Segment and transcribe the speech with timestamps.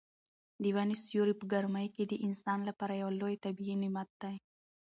[0.63, 4.35] د ونو سیوری په ګرمۍ کې د انسان لپاره یو لوی طبیعي نعمت دی.